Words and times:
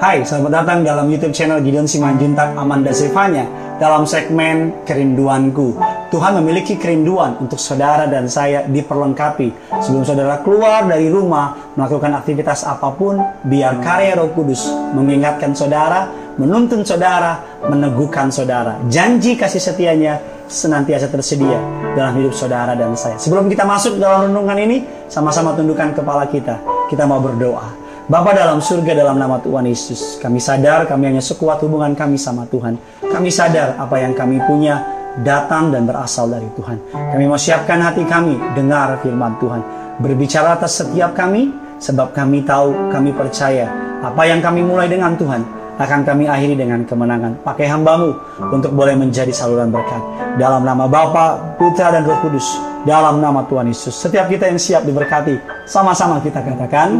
Hai, 0.00 0.24
selamat 0.24 0.64
datang 0.64 0.78
dalam 0.80 1.06
YouTube 1.12 1.36
channel 1.36 1.60
Gideon 1.60 1.84
Simanjuntak 1.84 2.56
Amanda 2.56 2.88
Silvanya 2.88 3.44
dalam 3.76 4.08
segmen 4.08 4.84
Kerinduanku. 4.88 5.76
Tuhan 6.08 6.40
memiliki 6.42 6.74
kerinduan 6.80 7.38
untuk 7.38 7.60
saudara 7.60 8.08
dan 8.10 8.26
saya 8.26 8.66
diperlengkapi. 8.66 9.70
Sebelum 9.78 10.02
saudara 10.02 10.42
keluar 10.42 10.88
dari 10.88 11.06
rumah 11.06 11.72
melakukan 11.78 12.16
aktivitas 12.16 12.66
apa 12.66 12.90
pun, 12.96 13.20
biar 13.46 13.78
karya 13.84 14.18
Roh 14.18 14.32
Kudus 14.34 14.66
mengingatkan 14.96 15.54
saudara, 15.54 16.10
menuntun 16.34 16.82
saudara, 16.82 17.60
meneguhkan 17.68 18.28
saudara. 18.28 18.82
Janji 18.90 19.38
kasih 19.38 19.62
setianya 19.62 20.18
senantiasa 20.50 21.06
tersedia 21.06 21.62
dalam 21.94 22.18
hidup 22.18 22.34
saudara 22.34 22.74
dan 22.74 22.98
saya. 22.98 23.14
Sebelum 23.14 23.46
kita 23.46 23.62
masuk 23.62 24.02
dalam 24.02 24.34
renungan 24.34 24.58
ini, 24.58 24.82
sama-sama 25.06 25.54
tundukkan 25.54 25.94
kepala 25.94 26.26
kita. 26.26 26.58
Kita 26.90 27.06
mau 27.06 27.22
berdoa. 27.22 27.79
Bapa 28.10 28.34
dalam 28.34 28.58
surga 28.58 29.06
dalam 29.06 29.22
nama 29.22 29.38
Tuhan 29.38 29.70
Yesus, 29.70 30.18
kami 30.18 30.42
sadar 30.42 30.82
kami 30.90 31.14
hanya 31.14 31.22
sekuat 31.22 31.62
hubungan 31.62 31.94
kami 31.94 32.18
sama 32.18 32.42
Tuhan. 32.50 32.74
Kami 33.06 33.30
sadar 33.30 33.78
apa 33.78 34.02
yang 34.02 34.18
kami 34.18 34.42
punya 34.50 34.82
datang 35.22 35.70
dan 35.70 35.86
berasal 35.86 36.26
dari 36.26 36.50
Tuhan. 36.58 36.90
Kami 36.90 37.30
mau 37.30 37.38
siapkan 37.38 37.78
hati 37.78 38.02
kami 38.02 38.34
dengar 38.58 38.98
firman 38.98 39.38
Tuhan. 39.38 39.62
Berbicara 40.02 40.58
atas 40.58 40.82
setiap 40.82 41.14
kami, 41.14 41.54
sebab 41.78 42.10
kami 42.10 42.42
tahu, 42.42 42.90
kami 42.90 43.14
percaya 43.14 43.70
apa 44.02 44.26
yang 44.26 44.42
kami 44.42 44.66
mulai 44.66 44.90
dengan 44.90 45.14
Tuhan 45.14 45.46
akan 45.78 46.00
kami 46.02 46.26
akhiri 46.26 46.58
dengan 46.58 46.82
kemenangan. 46.82 47.46
Pakai 47.46 47.70
hambamu 47.70 48.10
untuk 48.50 48.74
boleh 48.74 48.98
menjadi 48.98 49.30
saluran 49.30 49.70
berkat. 49.70 50.02
Dalam 50.34 50.66
nama 50.66 50.90
Bapa, 50.90 51.54
Putra, 51.54 51.94
dan 51.94 52.02
Roh 52.02 52.18
Kudus. 52.26 52.58
Dalam 52.82 53.22
nama 53.22 53.46
Tuhan 53.46 53.70
Yesus. 53.70 53.94
Setiap 53.94 54.26
kita 54.26 54.50
yang 54.50 54.58
siap 54.58 54.82
diberkati, 54.82 55.38
sama-sama 55.62 56.18
kita 56.18 56.42
katakan, 56.42 56.98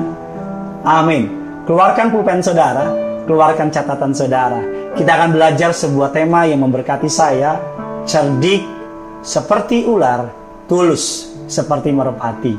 Amin. 0.81 1.29
Keluarkan 1.69 2.09
pulpen 2.09 2.41
saudara, 2.41 2.89
keluarkan 3.29 3.69
catatan 3.69 4.17
saudara. 4.17 4.61
Kita 4.97 5.13
akan 5.13 5.37
belajar 5.37 5.77
sebuah 5.77 6.11
tema 6.11 6.49
yang 6.49 6.65
memberkati 6.65 7.07
saya, 7.07 7.61
cerdik 8.09 8.65
seperti 9.21 9.85
ular, 9.85 10.33
tulus 10.65 11.37
seperti 11.47 11.93
merpati. 11.93 12.55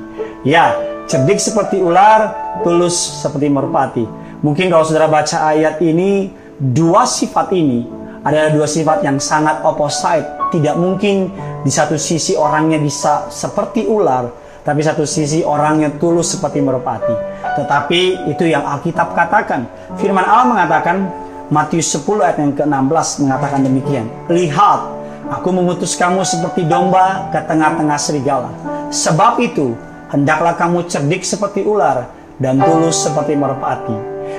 Ya, 0.46 0.78
cerdik 1.10 1.42
seperti 1.42 1.82
ular, 1.82 2.32
tulus 2.62 2.94
seperti 2.96 3.50
merpati. 3.50 4.06
Mungkin 4.46 4.70
kalau 4.70 4.86
saudara 4.86 5.10
baca 5.10 5.52
ayat 5.52 5.82
ini, 5.82 6.30
dua 6.62 7.10
sifat 7.10 7.50
ini 7.58 7.84
adalah 8.22 8.54
dua 8.54 8.70
sifat 8.70 9.02
yang 9.02 9.18
sangat 9.18 9.66
opposite. 9.66 10.54
Tidak 10.54 10.78
mungkin 10.78 11.34
di 11.66 11.72
satu 11.74 11.98
sisi 11.98 12.38
orangnya 12.38 12.78
bisa 12.78 13.34
seperti 13.34 13.90
ular, 13.90 14.30
tapi 14.62 14.86
satu 14.86 15.10
sisi 15.10 15.42
orangnya 15.42 15.90
tulus 15.98 16.38
seperti 16.38 16.62
merpati. 16.62 17.41
Tetapi 17.58 18.32
itu 18.32 18.44
yang 18.48 18.64
Alkitab 18.64 19.12
katakan. 19.12 19.68
Firman 20.00 20.24
Allah 20.24 20.48
mengatakan, 20.48 20.98
Matius 21.52 21.92
10 21.92 22.24
ayat 22.24 22.38
yang 22.40 22.56
ke-16 22.56 23.08
mengatakan 23.28 23.60
demikian. 23.60 24.06
Lihat, 24.32 24.80
aku 25.28 25.52
mengutus 25.52 26.00
kamu 26.00 26.24
seperti 26.24 26.64
domba 26.64 27.28
ke 27.36 27.44
tengah-tengah 27.44 28.00
serigala. 28.00 28.52
Sebab 28.88 29.44
itu, 29.44 29.76
hendaklah 30.12 30.56
kamu 30.56 30.88
cerdik 30.88 31.28
seperti 31.28 31.68
ular 31.68 32.08
dan 32.40 32.56
tulus 32.60 33.04
seperti 33.04 33.36
merpati. 33.36 33.96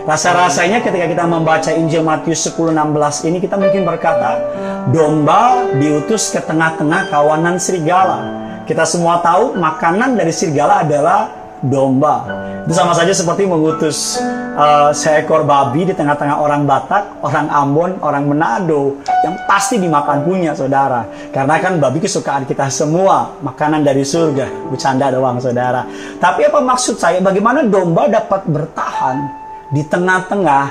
Rasa-rasanya 0.08 0.80
ketika 0.80 1.05
kita 1.05 1.24
membaca 1.28 1.68
Injil 1.68 2.00
Matius 2.00 2.48
10:16 2.48 3.28
ini 3.28 3.38
kita 3.44 3.60
mungkin 3.60 3.84
berkata, 3.84 4.40
domba 4.88 5.68
diutus 5.77 6.33
ke 6.33 6.40
tengah-tengah 6.40 7.12
kawanan 7.12 7.60
serigala. 7.60 8.24
Kita 8.64 8.88
semua 8.88 9.20
tahu 9.20 9.52
makanan 9.52 10.16
dari 10.16 10.33
serigala 10.33 10.80
adalah 10.80 11.42
domba. 11.62 12.27
Itu 12.66 12.74
sama 12.74 12.94
saja 12.94 13.14
seperti 13.14 13.46
mengutus 13.46 14.18
uh, 14.55 14.91
seekor 14.91 15.46
babi 15.46 15.86
di 15.86 15.94
tengah-tengah 15.94 16.38
orang 16.42 16.66
Batak, 16.66 17.22
orang 17.22 17.46
Ambon, 17.50 17.91
orang 18.02 18.27
Manado 18.27 18.98
yang 19.22 19.34
pasti 19.46 19.78
dimakan 19.78 20.27
punya 20.27 20.55
saudara. 20.55 21.06
Karena 21.30 21.58
kan 21.62 21.78
babi 21.78 22.02
kesukaan 22.02 22.46
kita 22.46 22.67
semua, 22.70 23.39
makanan 23.42 23.86
dari 23.86 24.02
surga. 24.02 24.70
Bercanda 24.70 25.11
doang 25.14 25.39
saudara. 25.39 25.86
Tapi 26.18 26.51
apa 26.51 26.58
maksud 26.58 26.98
saya? 26.98 27.22
Bagaimana 27.22 27.67
domba 27.67 28.11
dapat 28.11 28.46
bertahan 28.46 29.17
di 29.70 29.83
tengah-tengah 29.86 30.64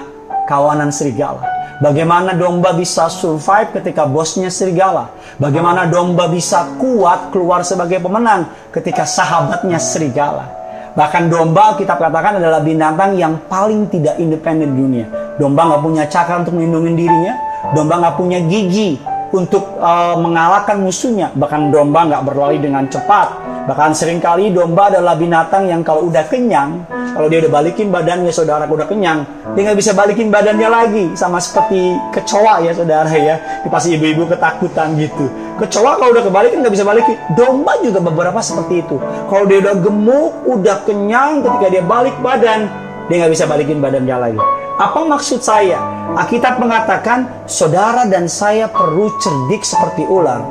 kawanan 0.48 0.92
serigala? 0.92 1.44
Bagaimana 1.82 2.38
domba 2.38 2.78
bisa 2.78 3.10
survive 3.10 3.74
ketika 3.74 4.06
bosnya 4.06 4.54
serigala? 4.54 5.10
Bagaimana 5.42 5.90
domba 5.90 6.30
bisa 6.30 6.78
kuat 6.78 7.34
keluar 7.34 7.66
sebagai 7.66 7.98
pemenang 7.98 8.46
ketika 8.70 9.02
sahabatnya 9.02 9.82
serigala? 9.82 10.61
Bahkan 10.92 11.32
domba 11.32 11.80
kita 11.80 11.96
katakan 11.96 12.44
adalah 12.44 12.60
binatang 12.60 13.16
yang 13.16 13.40
paling 13.48 13.88
tidak 13.88 14.20
independen 14.20 14.76
di 14.76 14.78
dunia. 14.84 15.06
Domba 15.40 15.72
nggak 15.72 15.82
punya 15.82 16.04
cakar 16.12 16.44
untuk 16.44 16.60
melindungi 16.60 16.92
dirinya. 17.00 17.34
Domba 17.72 18.04
nggak 18.04 18.16
punya 18.20 18.40
gigi 18.44 19.00
untuk 19.32 19.80
uh, 19.80 20.20
mengalahkan 20.20 20.84
musuhnya. 20.84 21.32
Bahkan 21.32 21.72
domba 21.72 22.12
nggak 22.12 22.24
berlari 22.28 22.60
dengan 22.60 22.84
cepat. 22.92 23.52
Bahkan 23.72 23.96
sering 23.96 24.20
kali 24.20 24.52
domba 24.52 24.92
adalah 24.92 25.16
binatang 25.16 25.70
yang 25.70 25.86
kalau 25.86 26.10
udah 26.10 26.26
kenyang, 26.28 26.82
kalau 27.14 27.30
dia 27.30 27.46
udah 27.46 27.54
balikin 27.62 27.94
badannya 27.94 28.34
saudara 28.34 28.66
udah 28.66 28.90
kenyang, 28.90 29.22
dia 29.54 29.62
nggak 29.70 29.80
bisa 29.80 29.94
balikin 29.94 30.28
badannya 30.28 30.68
lagi. 30.68 31.06
Sama 31.16 31.40
seperti 31.40 31.96
kecoa 32.12 32.68
ya 32.68 32.76
saudara 32.76 33.08
ya. 33.16 33.40
Pasti 33.72 33.96
ibu-ibu 33.96 34.28
ketakutan 34.28 35.00
gitu. 35.00 35.30
Kecoa 35.60 36.00
kalau 36.00 36.12
udah 36.16 36.24
kebalikin 36.26 36.64
nggak 36.64 36.74
bisa 36.74 36.86
balikin. 36.88 37.18
Domba 37.36 37.76
juga 37.84 38.00
beberapa 38.00 38.40
seperti 38.40 38.86
itu. 38.86 38.96
Kalau 39.28 39.44
dia 39.46 39.60
udah 39.62 39.76
gemuk, 39.78 40.32
udah 40.48 40.78
kenyang, 40.88 41.44
ketika 41.44 41.68
dia 41.68 41.84
balik 41.84 42.16
badan, 42.24 42.72
dia 43.12 43.16
nggak 43.26 43.34
bisa 43.34 43.46
balikin 43.46 43.84
badannya 43.84 44.18
lagi. 44.18 44.42
Apa 44.80 45.06
maksud 45.06 45.44
saya? 45.44 45.78
Alkitab 46.18 46.58
mengatakan, 46.58 47.30
saudara 47.46 48.10
dan 48.10 48.26
saya 48.26 48.66
perlu 48.72 49.14
cerdik 49.22 49.62
seperti 49.62 50.08
ular, 50.08 50.42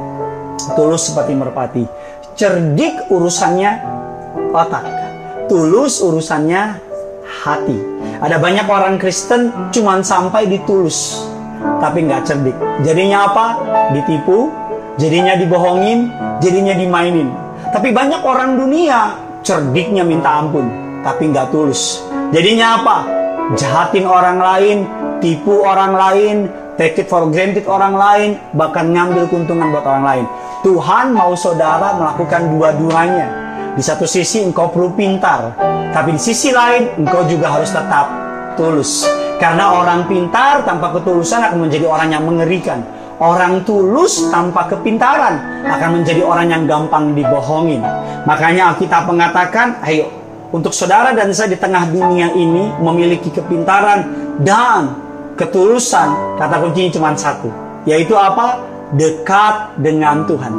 tulus 0.79 1.11
seperti 1.11 1.33
merpati. 1.35 1.85
Cerdik 2.39 3.11
urusannya 3.11 3.81
otak, 4.55 4.87
tulus 5.51 5.99
urusannya 5.99 6.79
hati. 7.43 7.79
Ada 8.21 8.37
banyak 8.39 8.67
orang 8.69 9.01
Kristen 9.01 9.73
cuman 9.75 10.05
sampai 10.05 10.47
ditulus, 10.47 11.27
tapi 11.83 12.07
nggak 12.07 12.23
cerdik. 12.29 12.57
Jadinya 12.87 13.27
apa? 13.33 13.47
Ditipu, 13.97 14.53
jadinya 15.01 15.35
dibohongin, 15.41 16.13
jadinya 16.45 16.77
dimainin. 16.77 17.33
Tapi 17.73 17.89
banyak 17.91 18.21
orang 18.21 18.61
dunia 18.61 19.17
cerdiknya 19.41 20.05
minta 20.05 20.45
ampun, 20.45 20.69
tapi 21.01 21.33
nggak 21.33 21.49
tulus. 21.49 22.05
Jadinya 22.31 22.79
apa? 22.79 22.97
Jahatin 23.57 24.05
orang 24.07 24.39
lain, 24.39 24.79
tipu 25.19 25.65
orang 25.65 25.97
lain, 25.97 26.37
take 26.77 27.01
it 27.01 27.09
for 27.09 27.27
granted 27.33 27.65
orang 27.67 27.97
lain, 27.97 28.31
bahkan 28.55 28.93
ngambil 28.93 29.27
keuntungan 29.27 29.73
buat 29.73 29.83
orang 29.89 30.05
lain. 30.05 30.25
Tuhan 30.61 31.17
mau 31.17 31.33
saudara 31.35 31.97
melakukan 31.97 32.53
dua-duanya. 32.53 33.27
Di 33.75 33.83
satu 33.87 34.05
sisi 34.05 34.45
engkau 34.45 34.69
perlu 34.69 34.93
pintar, 34.93 35.57
tapi 35.95 36.15
di 36.15 36.21
sisi 36.21 36.53
lain 36.53 37.01
engkau 37.01 37.25
juga 37.25 37.55
harus 37.55 37.71
tetap 37.73 38.07
tulus. 38.59 39.09
Karena 39.41 39.73
orang 39.73 40.05
pintar 40.05 40.69
tanpa 40.69 40.93
ketulusan 40.93 41.41
akan 41.49 41.65
menjadi 41.65 41.89
orang 41.89 42.13
yang 42.13 42.29
mengerikan. 42.29 42.85
Orang 43.21 43.69
tulus 43.69 44.33
tanpa 44.33 44.65
kepintaran 44.65 45.61
akan 45.69 46.01
menjadi 46.01 46.25
orang 46.25 46.49
yang 46.49 46.65
gampang 46.65 47.13
dibohongin. 47.13 47.85
Makanya 48.25 48.73
Alkitab 48.73 49.13
mengatakan, 49.13 49.77
ayo 49.85 50.09
untuk 50.57 50.73
saudara 50.73 51.13
dan 51.13 51.29
saya 51.37 51.53
di 51.53 51.61
tengah 51.61 51.85
dunia 51.93 52.33
ini 52.33 52.73
memiliki 52.81 53.29
kepintaran 53.29 54.09
dan 54.41 54.97
ketulusan, 55.37 56.41
kata 56.41 56.65
kuncinya 56.65 56.91
cuma 56.97 57.13
satu, 57.13 57.53
yaitu 57.85 58.17
apa? 58.17 58.65
Dekat 58.97 59.77
dengan 59.77 60.25
Tuhan. 60.25 60.55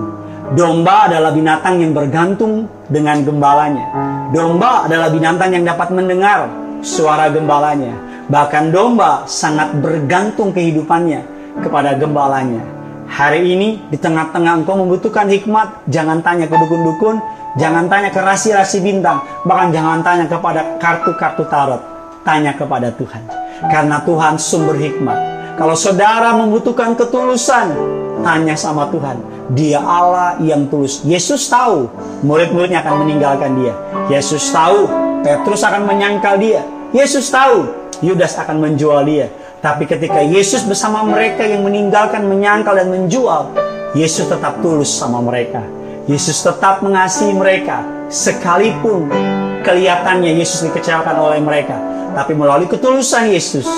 Domba 0.54 1.10
adalah 1.10 1.34
binatang 1.34 1.82
yang 1.82 1.98
bergantung 1.98 2.70
dengan 2.94 3.26
gembalanya. 3.26 3.90
Domba 4.30 4.86
adalah 4.86 5.10
binatang 5.10 5.50
yang 5.50 5.66
dapat 5.66 5.90
mendengar 5.98 6.46
suara 6.86 7.26
gembalanya. 7.34 7.98
Bahkan 8.30 8.70
domba 8.70 9.26
sangat 9.26 9.74
bergantung 9.82 10.54
kehidupannya 10.54 11.41
kepada 11.60 11.98
gembalanya. 12.00 12.64
Hari 13.12 13.44
ini 13.44 13.84
di 13.92 14.00
tengah-tengah 14.00 14.64
engkau 14.64 14.80
membutuhkan 14.80 15.28
hikmat, 15.28 15.84
jangan 15.92 16.24
tanya 16.24 16.48
ke 16.48 16.56
dukun-dukun, 16.56 17.20
jangan 17.60 17.92
tanya 17.92 18.08
ke 18.08 18.24
rasi-rasi 18.24 18.80
bintang, 18.80 19.20
bahkan 19.44 19.76
jangan 19.76 20.00
tanya 20.00 20.26
kepada 20.32 20.80
kartu-kartu 20.80 21.44
tarot. 21.52 21.82
Tanya 22.24 22.54
kepada 22.54 22.94
Tuhan. 22.96 23.26
Karena 23.68 24.00
Tuhan 24.06 24.38
sumber 24.38 24.78
hikmat. 24.78 25.18
Kalau 25.58 25.76
saudara 25.76 26.32
membutuhkan 26.38 26.96
ketulusan, 26.96 27.74
tanya 28.24 28.56
sama 28.56 28.88
Tuhan. 28.94 29.18
Dia 29.52 29.84
Allah 29.84 30.40
yang 30.40 30.70
tulus. 30.72 31.04
Yesus 31.04 31.50
tahu 31.52 31.92
murid-muridnya 32.24 32.80
akan 32.86 33.04
meninggalkan 33.04 33.52
dia. 33.60 33.74
Yesus 34.08 34.48
tahu 34.54 34.88
Petrus 35.26 35.62
akan 35.68 35.84
menyangkal 35.84 36.40
dia. 36.40 36.64
Yesus 36.96 37.28
tahu 37.28 37.68
Yudas 38.02 38.34
akan 38.40 38.58
menjual 38.58 39.06
dia. 39.06 39.30
Tapi 39.62 39.86
ketika 39.86 40.26
Yesus 40.26 40.66
bersama 40.66 41.06
mereka 41.06 41.46
yang 41.46 41.62
meninggalkan, 41.62 42.26
menyangkal 42.26 42.82
dan 42.82 42.90
menjual, 42.90 43.54
Yesus 43.94 44.26
tetap 44.26 44.58
tulus 44.66 44.90
sama 44.90 45.22
mereka. 45.22 45.62
Yesus 46.10 46.42
tetap 46.42 46.82
mengasihi 46.82 47.30
mereka 47.30 47.86
sekalipun 48.10 49.06
kelihatannya 49.62 50.34
Yesus 50.34 50.66
dikecewakan 50.66 51.14
oleh 51.14 51.40
mereka. 51.46 51.78
Tapi 52.18 52.34
melalui 52.34 52.66
ketulusan 52.66 53.30
Yesus, 53.30 53.70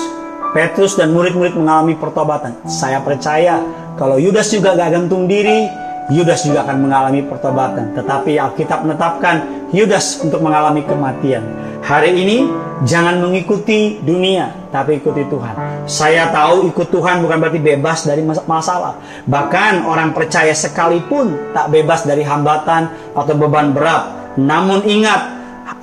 Petrus 0.56 0.96
dan 0.96 1.12
murid-murid 1.12 1.52
mengalami 1.52 1.92
pertobatan. 2.00 2.56
Saya 2.64 3.04
percaya 3.04 3.60
kalau 4.00 4.16
Yudas 4.16 4.56
juga 4.56 4.72
gak 4.72 4.88
gantung 4.88 5.28
diri, 5.28 5.68
Yudas 6.08 6.48
juga 6.48 6.64
akan 6.64 6.80
mengalami 6.80 7.28
pertobatan. 7.28 7.92
Tetapi 7.92 8.40
Alkitab 8.40 8.88
menetapkan 8.88 9.68
Yudas 9.76 10.24
untuk 10.24 10.40
mengalami 10.40 10.80
kematian. 10.80 11.44
Hari 11.84 12.16
ini 12.16 12.48
jangan 12.88 13.20
mengikuti 13.20 14.00
dunia, 14.00 14.48
tapi 14.72 15.04
ikuti 15.04 15.20
Tuhan. 15.28 15.73
Saya 15.84 16.32
tahu 16.32 16.72
ikut 16.72 16.88
Tuhan 16.88 17.20
bukan 17.20 17.36
berarti 17.44 17.60
bebas 17.60 18.08
dari 18.08 18.24
masalah. 18.24 18.96
Bahkan 19.28 19.84
orang 19.84 20.16
percaya 20.16 20.56
sekalipun 20.56 21.52
tak 21.52 21.68
bebas 21.68 22.08
dari 22.08 22.24
hambatan 22.24 23.12
atau 23.12 23.34
beban 23.36 23.76
berat. 23.76 24.36
Namun 24.40 24.80
ingat, 24.88 25.20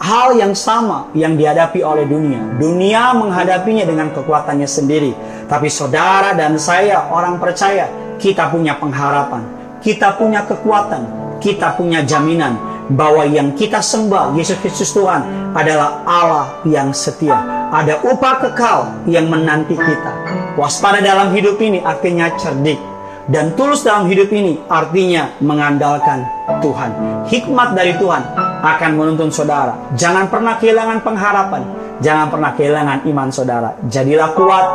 hal 0.01 0.33
yang 0.33 0.57
sama 0.57 1.13
yang 1.13 1.38
dihadapi 1.38 1.86
oleh 1.86 2.09
dunia. 2.09 2.42
Dunia 2.57 3.13
menghadapinya 3.13 3.86
dengan 3.86 4.09
kekuatannya 4.09 4.65
sendiri. 4.65 5.13
Tapi 5.45 5.69
saudara 5.69 6.33
dan 6.33 6.57
saya 6.57 7.06
orang 7.13 7.38
percaya, 7.38 7.86
kita 8.18 8.50
punya 8.50 8.81
pengharapan, 8.81 9.45
kita 9.86 10.18
punya 10.18 10.42
kekuatan, 10.50 11.06
kita 11.38 11.77
punya 11.77 12.01
jaminan 12.01 12.57
bahwa 12.89 13.21
yang 13.30 13.53
kita 13.53 13.86
sembah 13.86 14.33
Yesus 14.33 14.57
Kristus 14.65 14.98
Tuhan 14.98 15.53
adalah 15.53 16.01
Allah 16.09 16.48
yang 16.65 16.89
setia. 16.89 17.61
Ada 17.72 18.04
upah 18.04 18.36
kekal 18.44 19.08
yang 19.08 19.32
menanti 19.32 19.80
kita. 19.80 20.12
Waspada 20.60 21.00
dalam 21.00 21.32
hidup 21.32 21.56
ini 21.64 21.80
artinya 21.80 22.28
cerdik. 22.36 22.76
Dan 23.32 23.56
tulus 23.56 23.88
dalam 23.88 24.12
hidup 24.12 24.28
ini 24.36 24.60
artinya 24.68 25.32
mengandalkan 25.40 26.28
Tuhan. 26.60 26.92
Hikmat 27.32 27.72
dari 27.72 27.96
Tuhan 27.96 28.28
akan 28.60 28.92
menuntun 29.00 29.32
saudara. 29.32 29.72
Jangan 29.96 30.28
pernah 30.28 30.60
kehilangan 30.60 31.00
pengharapan. 31.00 31.64
Jangan 32.04 32.28
pernah 32.28 32.52
kehilangan 32.60 33.08
iman 33.08 33.30
saudara. 33.32 33.72
Jadilah 33.88 34.36
kuat, 34.36 34.66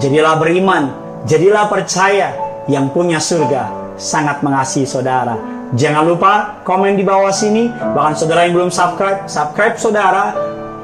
jadilah 0.00 0.40
beriman, 0.40 0.96
jadilah 1.28 1.68
percaya 1.68 2.32
yang 2.72 2.88
punya 2.88 3.20
surga 3.20 3.68
sangat 4.00 4.40
mengasihi 4.40 4.88
saudara. 4.88 5.36
Jangan 5.74 6.06
lupa 6.06 6.62
komen 6.62 6.94
di 6.94 7.02
bawah 7.02 7.34
sini. 7.34 7.68
Bahkan 7.68 8.14
saudara 8.16 8.46
yang 8.46 8.54
belum 8.54 8.70
subscribe, 8.70 9.26
subscribe 9.26 9.76
saudara. 9.76 10.30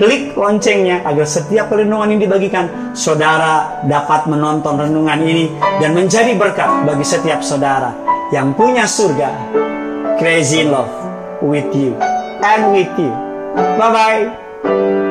Klik 0.00 0.32
loncengnya 0.34 1.04
agar 1.04 1.26
setiap 1.28 1.68
perlindungan 1.68 2.16
ini 2.16 2.24
dibagikan, 2.24 2.96
saudara 2.96 3.84
dapat 3.84 4.26
menonton 4.26 4.80
renungan 4.80 5.20
ini 5.20 5.52
dan 5.78 5.92
menjadi 5.92 6.32
berkat 6.34 6.88
bagi 6.88 7.04
setiap 7.04 7.44
saudara 7.44 7.92
yang 8.32 8.56
punya 8.56 8.88
surga. 8.88 9.30
Crazy 10.16 10.64
love 10.64 10.90
with 11.44 11.68
you 11.76 11.92
and 12.40 12.72
with 12.72 12.92
you. 12.96 13.12
Bye 13.76 13.90
bye. 13.92 15.01